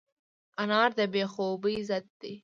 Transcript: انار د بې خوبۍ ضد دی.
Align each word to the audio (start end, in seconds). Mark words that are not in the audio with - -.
انار 0.61 0.89
د 0.97 1.01
بې 1.13 1.23
خوبۍ 1.33 1.77
ضد 1.89 2.07
دی. 2.21 2.33